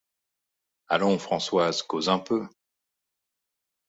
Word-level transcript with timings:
Allons, 0.87 1.19
Françoise, 1.19 1.83
cause 1.83 2.09
un 2.09 2.17
peu. 2.17 2.47